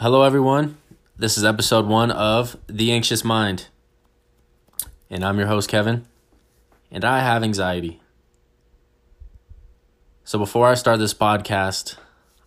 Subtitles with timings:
[0.00, 0.78] Hello, everyone.
[1.18, 3.66] This is episode one of The Anxious Mind.
[5.10, 6.06] And I'm your host, Kevin.
[6.90, 8.00] And I have anxiety.
[10.24, 11.96] So before I start this podcast,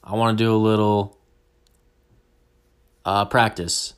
[0.03, 1.15] I want to do a little
[3.05, 3.93] uh, practice.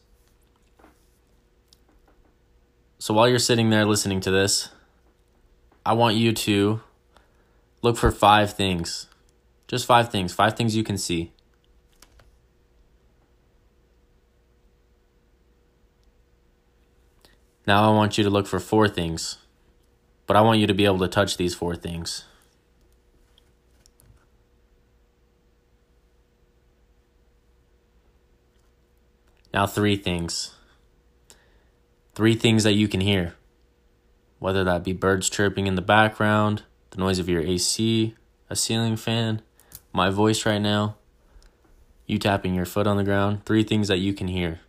[2.99, 4.67] So while you're sitting there listening to this,
[5.85, 6.81] I want you to
[7.81, 9.07] look for five things.
[9.69, 10.33] Just five things.
[10.33, 11.31] Five things you can see.
[17.67, 19.37] Now I want you to look for four things,
[20.27, 22.25] but I want you to be able to touch these four things.
[29.53, 30.53] Now, three things.
[32.13, 33.35] Three things that you can hear,
[34.39, 38.15] whether that be birds chirping in the background, the noise of your AC,
[38.49, 39.41] a ceiling fan,
[39.93, 40.97] my voice right now,
[42.05, 43.45] you tapping your foot on the ground.
[43.45, 44.59] Three things that you can hear.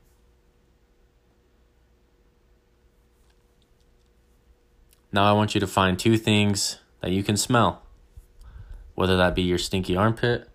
[5.17, 7.81] Now I want you to find two things that you can smell.
[8.95, 10.47] Whether that be your stinky armpit,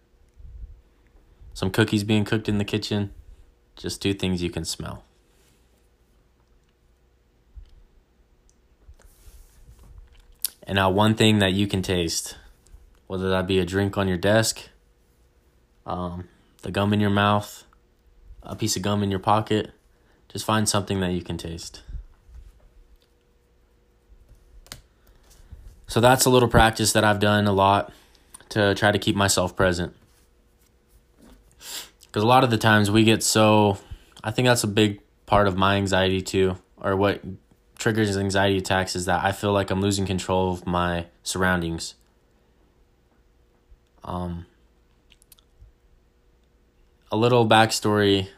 [1.56, 3.12] some cookies being cooked in the kitchen,
[3.76, 5.04] just two things you can smell.
[10.68, 12.38] And now one thing that you can taste,
[13.08, 14.70] whether that be a drink on your desk,
[15.88, 16.28] um,
[16.62, 17.64] the gum in your mouth,
[18.44, 19.72] a piece of gum in your pocket,
[20.30, 21.82] just find something that you can taste.
[25.92, 27.92] So that's a little practice that I've done a lot
[28.48, 29.94] to try to keep myself present.
[32.06, 33.78] Because a lot of the times we get so,
[34.24, 37.22] I think that's a big part of my anxiety too, or what
[37.78, 41.96] triggers anxiety attacks is that I feel like I'm losing control of my surroundings.
[44.06, 44.46] Um,
[47.12, 48.30] a little backstory.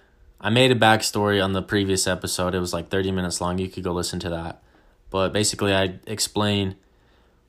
[0.41, 2.55] I made a backstory on the previous episode.
[2.55, 3.59] It was like 30 minutes long.
[3.59, 4.63] You could go listen to that.
[5.11, 6.77] But basically, I explain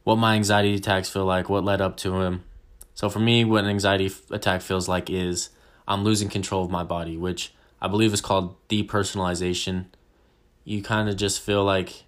[0.05, 2.45] what my anxiety attacks feel like, what led up to them.
[2.93, 5.49] So for me, what an anxiety attack feels like is
[5.89, 9.87] I'm losing control of my body, which I believe is called depersonalization.
[10.65, 12.05] You kind of just feel like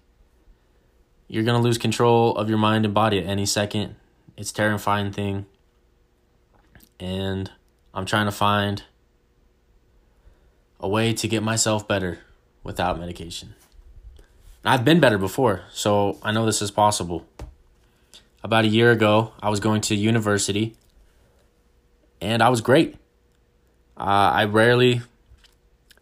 [1.27, 3.95] you're going to lose control of your mind and body at any second.
[4.37, 5.47] It's terrifying thing.
[6.99, 7.51] And
[7.93, 8.83] I'm trying to find
[10.79, 12.19] a way to get myself better
[12.63, 13.55] without medication.
[14.63, 17.25] I've been better before, so I know this is possible
[18.47, 20.77] about a year ago, I was going to university
[22.21, 22.95] and I was great.
[23.97, 25.01] Uh, I rarely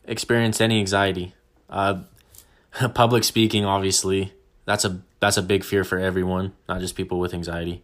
[0.06, 1.34] experienced any anxiety.
[1.68, 2.02] Uh,
[2.94, 4.32] public speaking, obviously,
[4.66, 7.82] that's a that's a big fear for everyone, not just people with anxiety.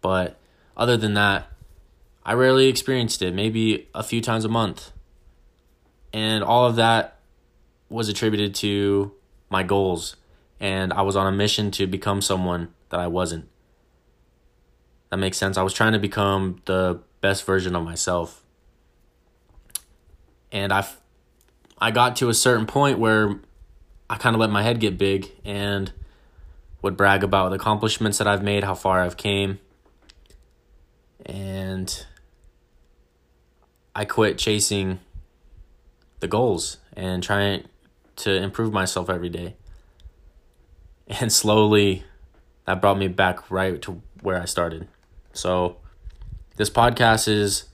[0.00, 0.38] But
[0.76, 1.48] other than that,
[2.24, 3.34] I rarely experienced it.
[3.34, 4.92] Maybe a few times a month,
[6.12, 7.16] and all of that
[7.88, 9.10] was attributed to
[9.50, 10.14] my goals,
[10.60, 13.48] and I was on a mission to become someone that I wasn't.
[15.12, 15.58] That makes sense.
[15.58, 18.42] I was trying to become the best version of myself.
[20.50, 20.86] And I
[21.78, 23.38] I got to a certain point where
[24.08, 25.92] I kind of let my head get big and
[26.80, 29.60] would brag about the accomplishments that I've made, how far I've came.
[31.26, 32.06] And
[33.94, 35.00] I quit chasing
[36.20, 37.64] the goals and trying
[38.16, 39.56] to improve myself every day.
[41.06, 42.04] And slowly
[42.64, 44.88] that brought me back right to where I started.
[45.32, 45.76] So,
[46.56, 47.64] this podcast is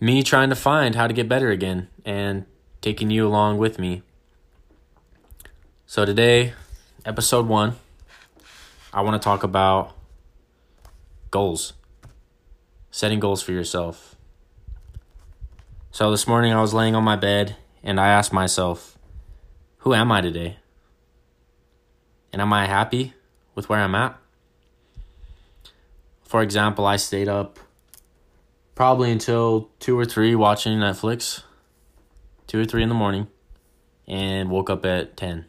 [0.00, 2.46] me trying to find how to get better again and
[2.80, 4.02] taking you along with me.
[5.86, 6.54] So, today,
[7.04, 7.76] episode one,
[8.92, 9.94] I want to talk about
[11.30, 11.74] goals,
[12.90, 14.16] setting goals for yourself.
[15.90, 18.96] So, this morning I was laying on my bed and I asked myself,
[19.78, 20.56] who am I today?
[22.32, 23.12] And am I happy
[23.54, 24.18] with where I'm at?
[26.36, 27.58] For example, I stayed up
[28.74, 31.40] probably until 2 or 3 watching Netflix,
[32.48, 33.28] 2 or 3 in the morning,
[34.06, 35.46] and woke up at 10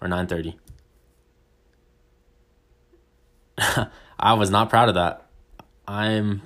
[0.00, 0.56] or 9:30.
[4.18, 5.28] I was not proud of that.
[5.86, 6.42] I'm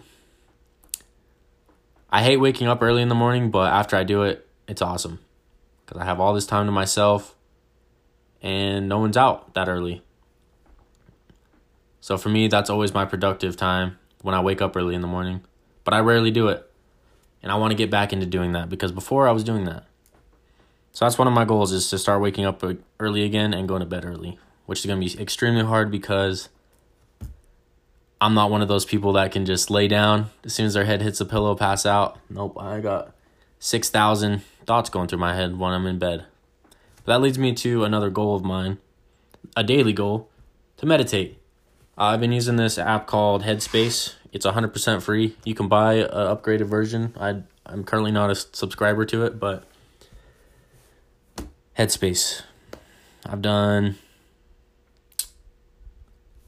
[2.10, 5.20] I hate waking up early in the morning, but after I do it, it's awesome
[5.86, 7.34] cuz I have all this time to myself
[8.42, 10.02] and no one's out that early.
[12.00, 15.06] So for me, that's always my productive time when I wake up early in the
[15.06, 15.42] morning.
[15.84, 16.66] But I rarely do it.
[17.42, 19.86] And I want to get back into doing that because before I was doing that.
[20.92, 22.62] So that's one of my goals is to start waking up
[22.98, 26.48] early again and going to bed early, which is going to be extremely hard because
[28.20, 30.84] I'm not one of those people that can just lay down as soon as their
[30.84, 32.18] head hits the pillow, pass out.
[32.28, 33.14] Nope, I got
[33.60, 36.26] 6,000 thoughts going through my head when I'm in bed.
[37.04, 38.78] But that leads me to another goal of mine,
[39.56, 40.28] a daily goal,
[40.76, 41.38] to meditate.
[42.00, 44.14] I've been using this app called Headspace.
[44.32, 45.36] It's 100% free.
[45.44, 47.14] You can buy an upgraded version.
[47.20, 49.64] I I'm currently not a subscriber to it, but
[51.78, 52.40] Headspace.
[53.26, 53.96] I've done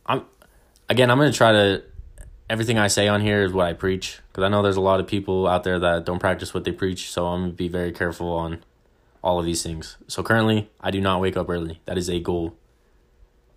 [0.07, 0.25] I'm
[0.89, 1.83] again, I'm to try to
[2.49, 5.01] everything I say on here is what I preach because I know there's a lot
[5.01, 7.93] of people out there that don't practice what they preach, so I'm to be very
[7.93, 8.65] careful on
[9.23, 9.99] all of these things.
[10.09, 11.83] So currently, I do not wake up early.
[11.85, 12.57] That is a goal.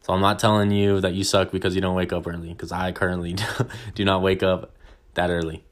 [0.06, 2.72] So I'm not telling you that you suck because you don't wake up early because
[2.72, 3.36] I currently
[3.96, 4.72] do not wake up
[5.16, 5.64] that early.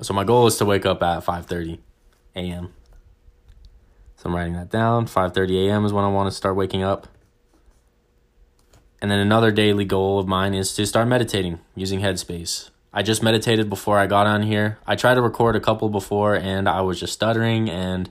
[0.00, 1.80] So my goal is to wake up at 5:30
[2.34, 2.72] a.m.
[4.16, 5.04] So I'm writing that down.
[5.04, 5.84] 5:30 a.m.
[5.84, 7.06] is when I want to start waking up.
[9.02, 12.70] And then another daily goal of mine is to start meditating using Headspace.
[12.90, 14.78] I just meditated before I got on here.
[14.86, 18.08] I tried to record a couple before and I was just stuttering and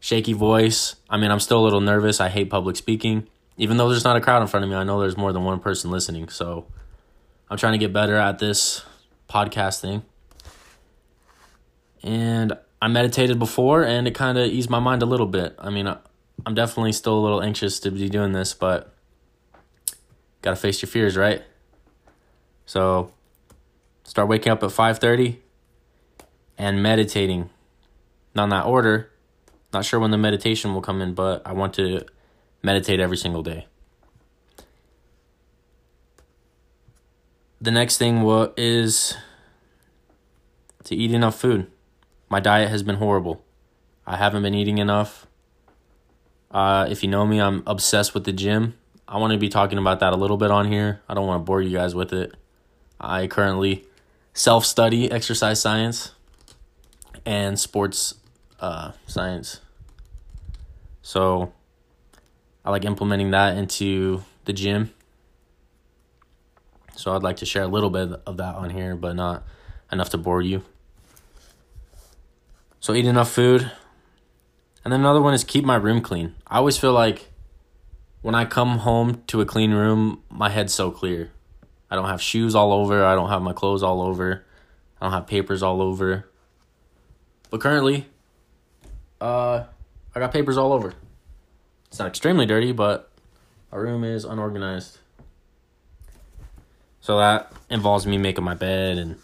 [0.00, 0.96] shaky voice.
[1.08, 2.20] I mean, I'm still a little nervous.
[2.20, 3.28] I hate public speaking.
[3.58, 5.44] Even though there's not a crowd in front of me, I know there's more than
[5.44, 6.28] one person listening.
[6.28, 6.66] So
[7.48, 8.84] I'm trying to get better at this
[9.28, 10.02] podcast thing.
[12.02, 15.54] And I meditated before and it kind of eased my mind a little bit.
[15.58, 18.94] I mean, I'm definitely still a little anxious to be doing this, but
[20.42, 21.42] got to face your fears, right?
[22.66, 23.12] So
[24.04, 25.38] start waking up at 5:30
[26.58, 27.50] and meditating.
[28.34, 29.10] Not in that order.
[29.72, 32.04] Not sure when the meditation will come in, but I want to
[32.66, 33.66] meditate every single day.
[37.60, 39.16] The next thing what is
[40.82, 41.70] to eat enough food.
[42.28, 43.44] My diet has been horrible.
[44.04, 45.28] I haven't been eating enough.
[46.50, 48.74] Uh, if you know me, I'm obsessed with the gym.
[49.06, 51.00] I want to be talking about that a little bit on here.
[51.08, 52.34] I don't want to bore you guys with it.
[53.00, 53.84] I currently
[54.34, 56.10] self study exercise science
[57.24, 58.14] and sports
[58.58, 59.60] uh, science.
[61.02, 61.52] So
[62.66, 64.92] I like implementing that into the gym.
[66.96, 69.44] So I'd like to share a little bit of that on here, but not
[69.92, 70.64] enough to bore you.
[72.80, 73.70] So eat enough food.
[74.84, 76.34] And then another one is keep my room clean.
[76.44, 77.28] I always feel like
[78.22, 81.30] when I come home to a clean room, my head's so clear.
[81.88, 84.44] I don't have shoes all over, I don't have my clothes all over,
[85.00, 86.28] I don't have papers all over.
[87.50, 88.06] But currently,
[89.20, 89.64] uh,
[90.12, 90.94] I got papers all over.
[91.96, 93.10] It's not extremely dirty, but
[93.72, 94.98] our room is unorganized.
[97.00, 99.16] So that involves me making my bed and,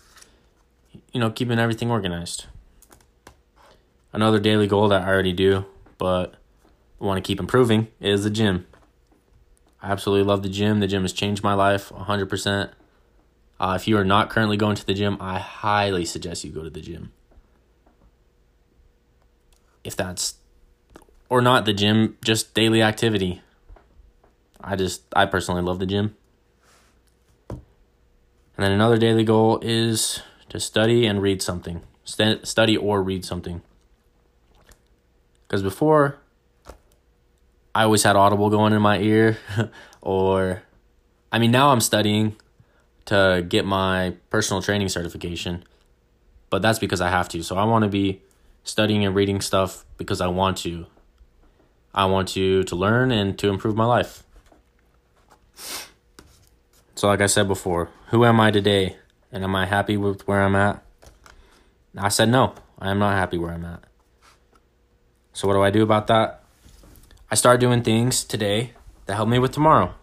[1.13, 2.47] you know, keeping everything organized.
[4.15, 5.67] Another daily goal that I already do,
[5.99, 6.37] but
[6.99, 8.67] want to keep improving, is the gym.
[9.83, 10.81] I absolutely love the gym.
[10.81, 12.71] The gym has changed my life 100%.
[13.61, 16.63] Uh, if you are not currently going to the gym, I highly suggest you go
[16.63, 17.13] to the gym.
[19.85, 20.37] If that's
[21.33, 23.41] or not the gym, just daily activity.
[24.61, 26.15] I just I personally love the gym.
[27.49, 27.59] And
[28.59, 30.21] then another daily goal is
[30.51, 31.81] to study and read something.
[32.05, 33.63] St- study or read something.
[35.49, 36.19] Cuz before
[37.75, 39.39] I always had Audible going in my ear
[40.03, 40.65] or
[41.33, 42.37] I mean now I'm studying
[43.07, 45.65] to get my personal training certification.
[46.51, 47.43] But that's because I have to.
[47.43, 48.21] So I want to be
[48.65, 50.85] studying and reading stuff because I want to.
[51.95, 54.23] I want you to learn and to improve my life.
[56.95, 58.97] So like I said before, who am I today?
[59.31, 60.83] And am I happy with where I'm at?
[61.97, 62.55] I said no.
[62.79, 63.83] I am not happy where I'm at.
[65.33, 66.43] So what do I do about that?
[67.31, 68.73] I start doing things today
[69.07, 69.95] that help me with tomorrow.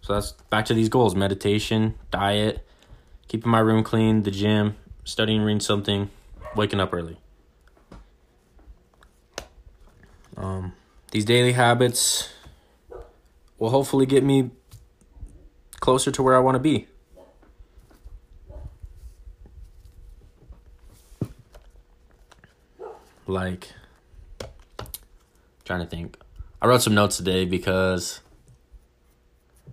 [0.00, 2.66] So that's back to these goals meditation, diet,
[3.28, 6.10] keeping my room clean, the gym, studying, reading something,
[6.56, 7.18] waking up early.
[10.36, 10.72] Um,
[11.12, 12.30] these daily habits
[13.58, 14.50] will hopefully get me
[15.78, 16.88] closer to where I want to be.
[23.26, 23.68] Like,
[25.64, 26.16] trying to think.
[26.62, 28.20] I wrote some notes today because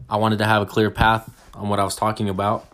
[0.09, 2.67] I wanted to have a clear path on what I was talking about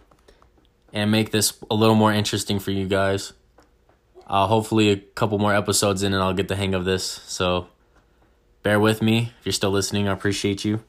[0.91, 3.33] and make this a little more interesting for you guys.
[4.25, 7.03] Uh, hopefully, a couple more episodes in and I'll get the hang of this.
[7.03, 7.67] So,
[8.65, 9.31] bear with me.
[9.39, 10.81] If you're still listening, I appreciate you.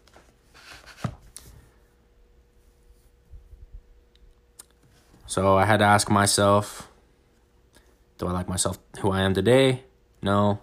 [5.27, 6.89] So I had to ask myself,
[8.17, 9.83] do I like myself who I am today?
[10.23, 10.59] No.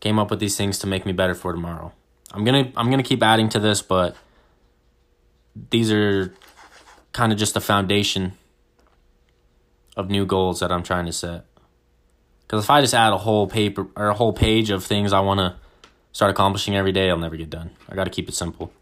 [0.00, 1.92] Came up with these things to make me better for tomorrow.
[2.32, 4.16] I'm going to I'm going to keep adding to this, but
[5.70, 6.34] these are
[7.12, 8.32] kind of just the foundation
[9.96, 11.44] of new goals that I'm trying to set.
[12.42, 15.20] Because if I just add a whole paper or a whole page of things I
[15.20, 15.63] want to
[16.14, 17.72] start accomplishing every day, I'll never get done.
[17.88, 18.72] I got to keep it simple.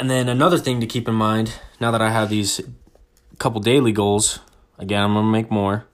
[0.00, 2.62] And then another thing to keep in mind now that I have these
[3.38, 4.40] couple daily goals,
[4.78, 5.86] again, I'm going to make more,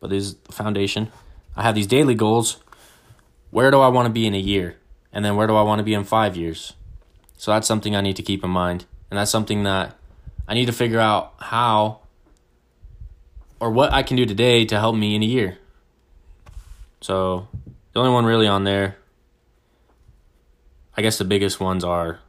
[0.00, 1.12] but this is the foundation.
[1.56, 2.58] I have these daily goals.
[3.50, 4.76] Where do I want to be in a year?
[5.12, 6.72] And then where do I want to be in five years?
[7.36, 8.86] So that's something I need to keep in mind.
[9.10, 9.96] And that's something that
[10.48, 12.00] I need to figure out how
[13.60, 15.58] or what I can do today to help me in a year.
[17.04, 17.48] So
[17.92, 18.96] the only one really on there,
[20.96, 22.20] I guess the biggest ones are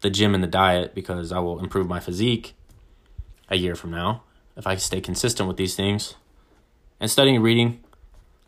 [0.00, 2.54] the gym and the diet because I will improve my physique
[3.48, 4.22] a year from now
[4.56, 6.14] if I stay consistent with these things.
[7.00, 7.82] And studying and reading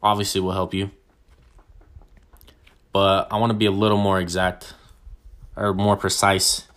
[0.01, 0.93] obviously will help you.
[2.93, 4.75] But I want to be a little more exact
[5.57, 6.69] or more precise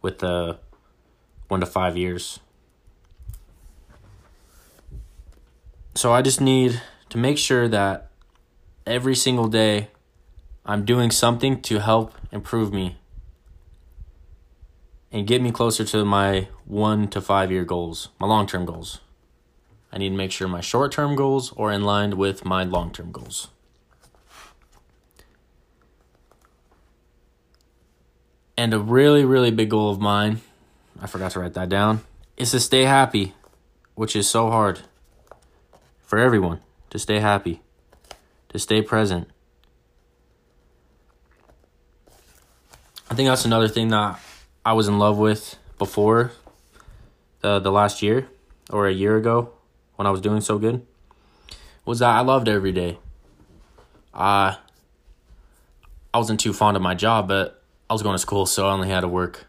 [0.00, 0.58] with the
[1.48, 2.40] one to five years.
[5.94, 6.80] So I just need
[7.12, 8.08] to make sure that
[8.86, 9.88] every single day
[10.64, 12.96] I'm doing something to help improve me
[15.12, 19.00] and get me closer to my one to five year goals, my long term goals.
[19.92, 22.90] I need to make sure my short term goals are in line with my long
[22.90, 23.48] term goals.
[28.56, 30.40] And a really, really big goal of mine,
[30.98, 32.00] I forgot to write that down,
[32.38, 33.34] is to stay happy,
[33.96, 34.80] which is so hard
[36.00, 36.60] for everyone
[36.92, 37.62] to stay happy,
[38.50, 39.26] to stay present.
[43.10, 44.20] I think that's another thing that
[44.62, 46.32] I was in love with before
[47.40, 48.28] the the last year
[48.68, 49.54] or a year ago
[49.96, 50.86] when I was doing so good
[51.86, 52.98] was that I loved every day.
[54.12, 54.58] I
[56.12, 58.72] I wasn't too fond of my job, but I was going to school, so I
[58.72, 59.46] only had to work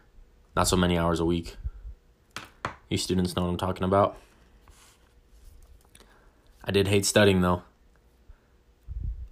[0.56, 1.56] not so many hours a week.
[2.88, 4.16] You students know what I'm talking about.
[6.64, 7.62] I did hate studying though.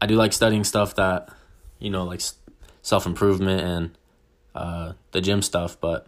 [0.01, 1.31] I do like studying stuff that,
[1.79, 2.21] you know, like
[2.83, 3.99] self improvement and
[4.55, 6.07] uh, the gym stuff, but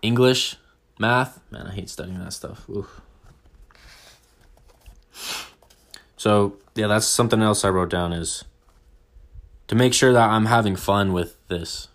[0.00, 0.56] English,
[0.98, 2.68] math, man, I hate studying that stuff.
[2.68, 3.00] Oof.
[6.16, 8.44] So yeah, that's something else I wrote down is
[9.68, 11.88] to make sure that I'm having fun with this.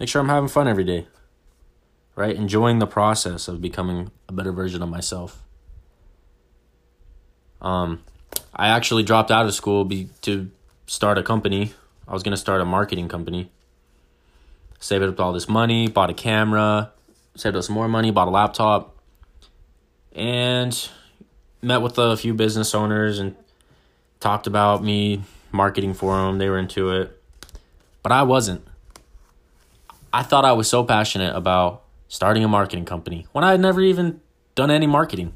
[0.00, 1.08] Make sure I'm having fun every day.
[2.14, 2.34] Right?
[2.34, 5.44] Enjoying the process of becoming a better version of myself.
[7.60, 8.02] Um
[8.54, 10.50] I actually dropped out of school be, to
[10.86, 11.72] start a company.
[12.06, 13.50] I was going to start a marketing company
[14.78, 16.92] saved up all this money, bought a camera,
[17.34, 18.96] saved up some more money, bought a laptop,
[20.12, 20.88] and
[21.62, 23.34] met with a few business owners and
[24.20, 25.22] talked about me
[25.52, 26.38] marketing for them.
[26.38, 27.20] They were into it,
[28.02, 28.64] but I wasn't.
[30.12, 33.80] I thought I was so passionate about starting a marketing company when I had never
[33.80, 34.20] even
[34.54, 35.34] done any marketing.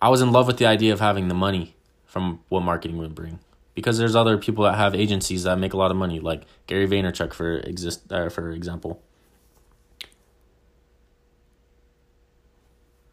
[0.00, 1.74] I was in love with the idea of having the money
[2.04, 3.40] from what marketing would bring
[3.74, 6.88] because there's other people that have agencies that make a lot of money, like Gary
[6.88, 9.02] Vaynerchuk for exist uh, for example.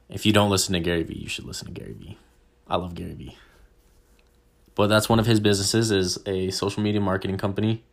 [0.09, 2.17] If you don't listen to Gary Vee, you should listen to Gary Vee.
[2.67, 3.37] I love Gary Vee.
[4.75, 7.83] But that's one of his businesses is a social media marketing company.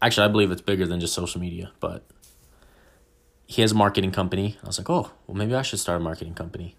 [0.00, 2.04] Actually, I believe it's bigger than just social media, but
[3.46, 4.58] he has a marketing company.
[4.62, 6.76] I was like, oh, well, maybe I should start a marketing company.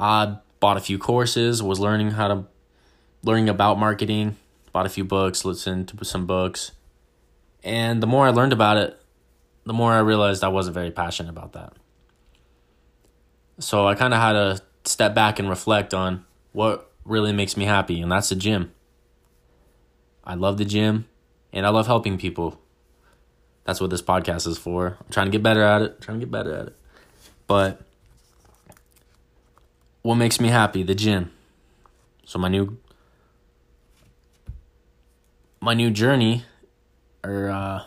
[0.00, 2.44] I bought a few courses, was learning how to
[3.22, 4.36] learning about marketing,
[4.72, 6.72] bought a few books, listened to some books.
[7.62, 8.98] And the more I learned about it,
[9.66, 11.74] the more I realized I wasn't very passionate about that.
[13.58, 17.66] So I kind of had to step back and reflect on what really makes me
[17.66, 18.72] happy, and that's the gym.
[20.24, 21.06] I love the gym
[21.52, 22.60] and I love helping people.
[23.64, 24.96] That's what this podcast is for.
[24.98, 26.76] I'm trying to get better at it, trying to get better at it.
[27.46, 27.82] But
[30.02, 30.82] what makes me happy?
[30.82, 31.32] The gym.
[32.24, 32.78] So my new
[35.60, 36.44] my new journey,
[37.22, 37.82] or uh,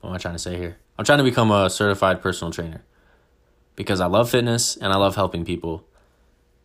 [0.00, 0.78] what am I trying to say here?
[0.98, 2.82] I'm trying to become a certified personal trainer
[3.76, 5.84] because I love fitness and I love helping people.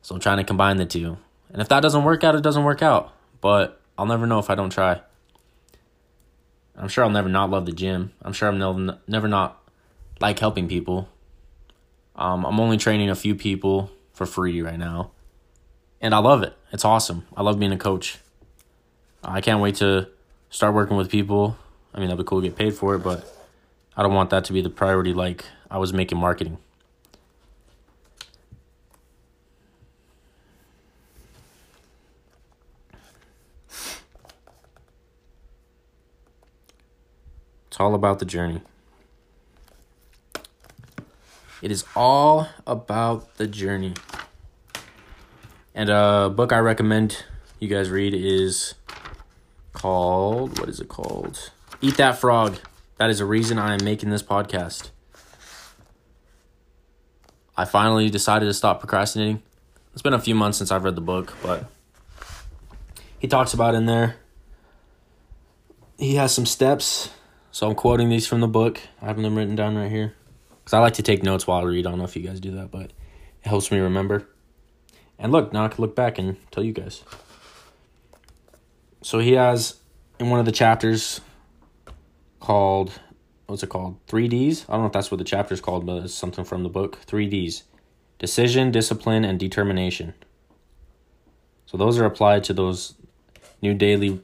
[0.02, 1.18] So I'm trying to combine the two.
[1.52, 3.14] And if that doesn't work out, it doesn't work out.
[3.42, 5.02] But I'll never know if I don't try.
[6.76, 8.12] I'm sure I'll never not love the gym.
[8.22, 9.62] I'm sure I'm never, never not
[10.20, 11.08] like helping people.
[12.16, 15.12] Um, I'm only training a few people for free right now.
[16.02, 16.58] And I love it.
[16.72, 17.26] It's awesome.
[17.36, 18.18] I love being a coach.
[19.24, 20.08] I can't wait to
[20.50, 21.58] start working with people.
[21.94, 23.32] I mean, that'd be cool to get paid for it, but
[23.98, 26.58] I don't want that to be the priority like I was making marketing.
[37.68, 38.62] It's all about the journey.
[41.66, 43.96] It is all about the journey.
[45.74, 47.26] And a book I recommend
[47.58, 48.76] you guys read is
[49.74, 51.52] called what is it called?
[51.82, 52.60] Eat That Frog.
[52.98, 54.92] That is a reason I am making this podcast.
[57.58, 59.42] I finally decided to stop procrastinating.
[59.94, 61.66] It's been a few months since I've read the book, but
[63.18, 64.18] he talks about in there.
[65.98, 67.10] He has some steps,
[67.50, 68.82] so I'm quoting these from the book.
[69.02, 70.14] I have them written down right here
[70.66, 71.86] because I like to take notes while I read.
[71.86, 74.28] I don't know if you guys do that, but it helps me remember.
[75.20, 77.04] And look, now I can look back and tell you guys.
[79.04, 79.76] So he has
[80.20, 81.22] in one of the chapters
[82.40, 82.92] called
[83.46, 84.04] what's it called?
[84.08, 84.66] 3Ds.
[84.68, 86.70] I don't know if that's what the chapter is called, but it's something from the
[86.70, 86.98] book.
[87.06, 87.62] 3Ds.
[88.18, 90.16] Decision, discipline, and determination.
[91.68, 92.96] So those are applied to those
[93.62, 94.20] new daily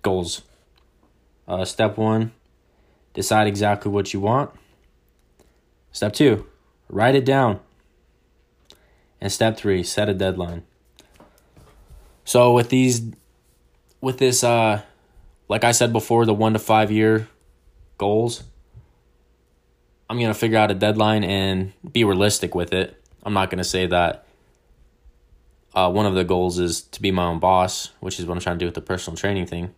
[0.00, 0.40] goals.
[1.46, 2.32] Uh, step one,
[3.12, 4.50] decide exactly what you want.
[5.98, 6.46] Step two,
[6.88, 7.58] write it down.
[9.20, 10.62] And step three, set a deadline.
[12.24, 13.02] So with these,
[14.00, 14.82] with this, uh,
[15.48, 17.26] like I said before, the one to five year
[17.98, 18.44] goals,
[20.08, 22.94] I'm gonna figure out a deadline and be realistic with it.
[23.24, 24.24] I'm not gonna say that.
[25.74, 28.40] Uh, one of the goals is to be my own boss, which is what I'm
[28.40, 29.74] trying to do with the personal training thing.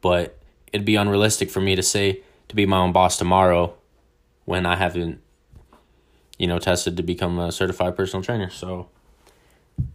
[0.00, 0.38] But
[0.72, 3.76] it'd be unrealistic for me to say to be my own boss tomorrow
[4.50, 5.20] when I haven't,
[6.36, 8.50] you know, tested to become a certified personal trainer.
[8.50, 8.88] So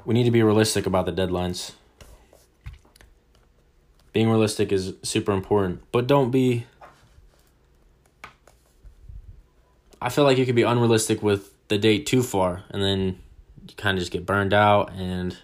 [0.06, 1.74] we need to be realistic about the deadlines.
[4.14, 6.68] Being realistic is super important, but don't be.
[10.02, 13.20] I feel like you could be unrealistic with the date too far, and then
[13.68, 15.38] you kind of just get burned out and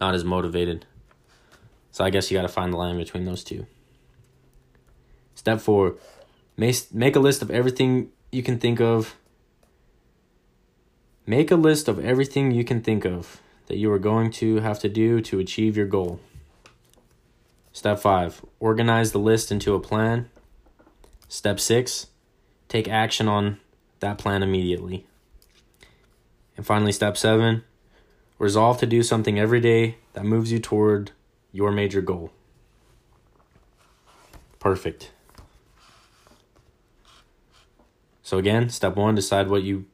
[0.00, 0.84] not as motivated.
[1.92, 3.66] So I guess you got to find the line between those two.
[5.36, 5.94] Step four,
[6.56, 9.16] make, make a list of everything you can think of.
[11.26, 14.78] Make a list of everything you can think of that you are going to have
[14.80, 16.20] to do to achieve your goal.
[17.72, 20.30] Step five, organize the list into a plan.
[21.28, 22.06] Step six,
[22.68, 23.60] take action on
[24.00, 25.06] that plan immediately.
[26.56, 27.62] And finally, step seven,
[28.38, 31.12] resolve to do something every day that moves you toward
[31.52, 32.32] your major goal.
[34.58, 35.12] Perfect.
[38.28, 39.86] So again, step 1, decide what you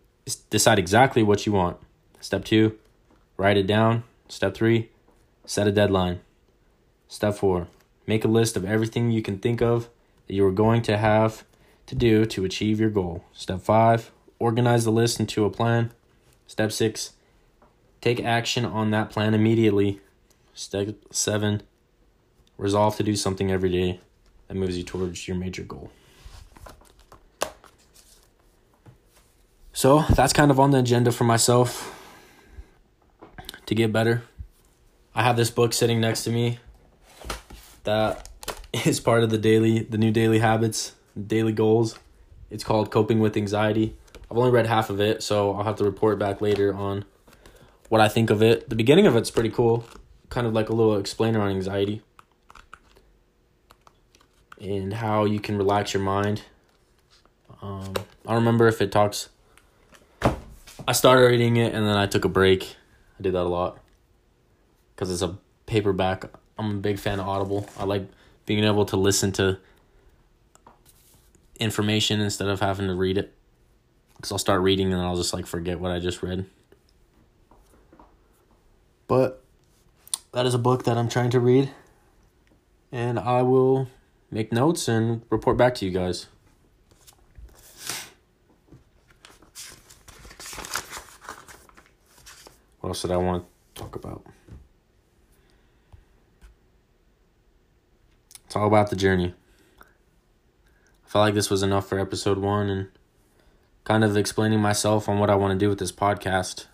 [0.50, 1.76] decide exactly what you want.
[2.18, 2.76] Step 2,
[3.36, 4.02] write it down.
[4.28, 4.88] Step 3,
[5.46, 6.18] set a deadline.
[7.06, 7.68] Step 4,
[8.08, 9.88] make a list of everything you can think of
[10.26, 11.44] that you are going to have
[11.86, 13.22] to do to achieve your goal.
[13.32, 15.92] Step 5, organize the list into a plan.
[16.48, 17.12] Step 6,
[18.00, 20.00] take action on that plan immediately.
[20.54, 21.62] Step 7,
[22.58, 24.00] resolve to do something every day
[24.48, 25.92] that moves you towards your major goal.
[29.76, 31.92] So that's kind of on the agenda for myself
[33.66, 34.22] to get better.
[35.16, 36.60] I have this book sitting next to me
[37.82, 38.28] that
[38.86, 40.92] is part of the daily, the new daily habits,
[41.26, 41.98] daily goals.
[42.50, 43.96] It's called Coping with Anxiety.
[44.30, 47.04] I've only read half of it, so I'll have to report back later on
[47.88, 48.68] what I think of it.
[48.68, 49.84] The beginning of it's pretty cool,
[50.28, 52.00] kind of like a little explainer on anxiety
[54.60, 56.42] and how you can relax your mind.
[57.60, 57.92] Um,
[58.24, 59.30] I don't remember if it talks
[60.86, 62.76] I started reading it and then I took a break.
[63.18, 63.78] I did that a lot
[64.94, 66.30] because it's a paperback.
[66.58, 67.68] I'm a big fan of Audible.
[67.78, 68.06] I like
[68.44, 69.58] being able to listen to
[71.58, 73.32] information instead of having to read it.
[74.16, 76.44] Because I'll start reading and I'll just like forget what I just read.
[79.06, 79.42] But
[80.32, 81.70] that is a book that I'm trying to read.
[82.92, 83.88] And I will
[84.30, 86.26] make notes and report back to you guys.
[92.84, 94.26] What else did I want to talk about?
[98.44, 99.32] It's all about the journey.
[99.80, 102.88] I felt like this was enough for episode one and
[103.84, 106.66] kind of explaining myself on what I want to do with this podcast.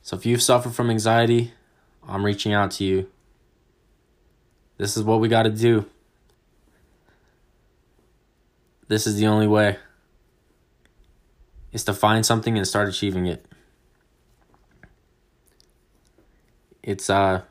[0.00, 1.52] So if you've suffered from anxiety,
[2.08, 3.10] I'm reaching out to you.
[4.78, 5.84] This is what we got to do.
[8.88, 9.76] This is the only way.
[11.72, 13.44] Is to find something and start achieving it.
[16.82, 17.42] It's uh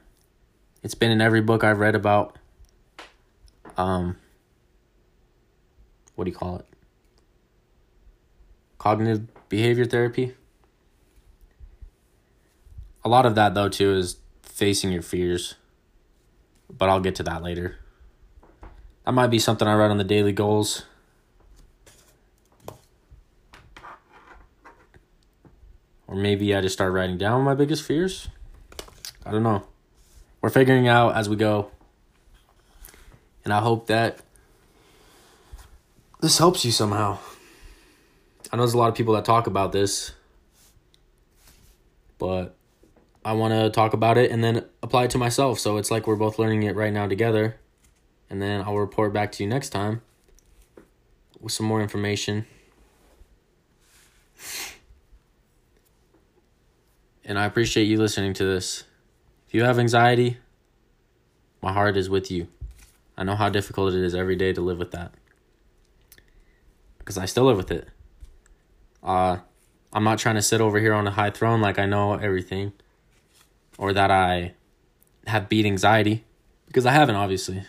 [0.82, 2.38] it's been in every book I've read about
[3.78, 4.18] um
[6.16, 6.66] what do you call it?
[8.78, 10.36] Cognitive behavior therapy.
[13.04, 15.56] A lot of that though too is facing your fears.
[16.70, 17.78] But I'll get to that later.
[19.06, 20.86] That might be something I write on the daily goals.
[26.08, 28.30] Or maybe I just start writing down my biggest fears.
[29.30, 29.64] I don't know.
[30.42, 31.70] We're figuring out as we go.
[33.44, 34.22] And I hope that
[36.20, 37.20] this helps you somehow.
[38.52, 40.14] I know there's a lot of people that talk about this,
[42.18, 42.56] but
[43.24, 45.60] I want to talk about it and then apply it to myself.
[45.60, 47.58] So it's like we're both learning it right now together.
[48.32, 50.02] And then I'll report back to you next time
[51.40, 52.48] with some more information.
[57.24, 58.86] And I appreciate you listening to this.
[59.50, 60.38] If you have anxiety,
[61.60, 62.50] my heart is with you.
[63.18, 65.12] I know how difficult it is every day to live with that.
[67.00, 67.88] Because I still live with it.
[69.02, 69.38] Uh,
[69.92, 72.74] I'm not trying to sit over here on a high throne like I know everything
[73.80, 74.54] or that I
[75.26, 76.26] have beat anxiety
[76.68, 77.64] because I haven't, obviously.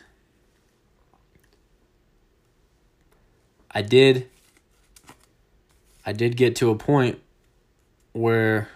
[3.71, 4.29] I did.
[6.05, 7.21] I did get to a point
[8.13, 8.69] where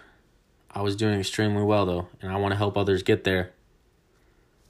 [0.75, 3.53] I was doing extremely well, though, and I want to help others get there.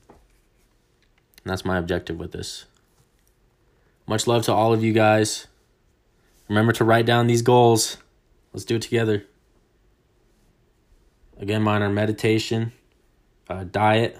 [0.08, 2.66] And that's my objective with this.
[4.06, 5.48] Much love to all of you guys.
[6.48, 7.98] Remember to write down these goals.
[8.54, 9.26] Let's do it together.
[11.38, 12.72] Again, mine are meditation,
[13.50, 14.18] uh, diet,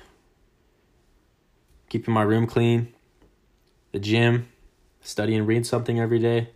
[1.88, 2.94] keeping my room clean,
[3.92, 4.50] the gym,
[5.02, 6.50] study and read something every day,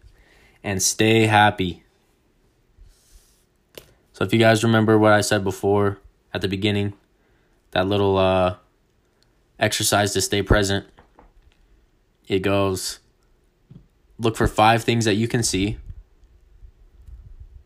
[0.63, 1.83] and stay happy.
[4.19, 5.97] So, if you guys remember what I said before
[6.33, 6.91] at the beginning,
[7.71, 8.57] that little uh,
[9.57, 10.85] exercise to stay present,
[12.27, 12.99] it goes
[14.17, 15.77] look for five things that you can see,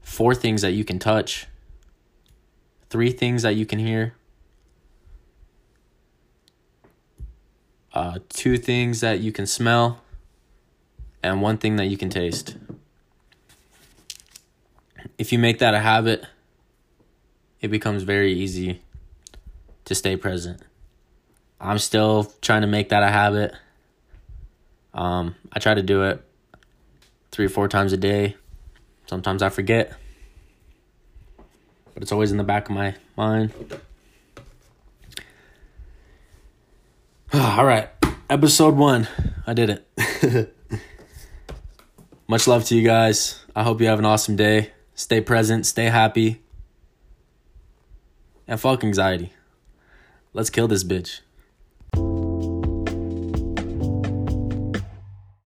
[0.03, 1.47] four things that you can touch,
[2.91, 4.13] three things that you can hear,
[7.95, 10.03] uh, two things that you can smell,
[11.23, 12.57] and one thing that you can taste.
[15.17, 16.27] If you make that a habit,
[17.63, 18.81] it becomes very easy
[19.85, 20.61] to stay present.
[21.61, 23.53] I'm still trying to make that a habit.
[24.93, 26.21] Um, I try to do it
[27.31, 28.35] three or four times a day.
[29.07, 29.93] Sometimes I forget,
[31.93, 33.53] but it's always in the back of my mind.
[37.33, 37.89] All right,
[38.29, 39.07] episode one.
[39.47, 40.53] I did it.
[42.27, 43.39] Much love to you guys.
[43.55, 44.71] I hope you have an awesome day.
[44.95, 46.41] Stay present, stay happy,
[48.47, 49.33] and fuck anxiety.
[50.33, 51.21] Let's kill this bitch.